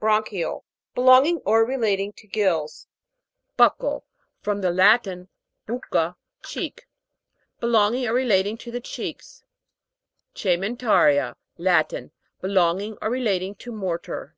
[0.00, 0.64] BRANCHIAL.
[0.94, 2.86] Belonging or relating to gills,
[3.58, 4.02] BUC'CAL.
[4.40, 5.28] From the Latin,
[5.68, 6.86] bvcoa, cheek.
[7.60, 9.44] Belonging or relating to the cheeks,
[10.34, 11.36] C^EMENTA'RIA.
[11.58, 12.12] Latin.
[12.40, 14.34] Belonging or relating to mortar.